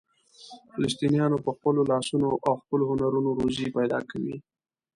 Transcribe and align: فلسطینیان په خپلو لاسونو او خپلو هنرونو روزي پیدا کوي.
فلسطینیان 0.73 1.31
په 1.45 1.49
خپلو 1.57 1.81
لاسونو 1.91 2.27
او 2.47 2.53
خپلو 2.61 2.83
هنرونو 2.89 3.29
روزي 3.39 3.67
پیدا 3.77 3.99
کوي. 4.09 4.35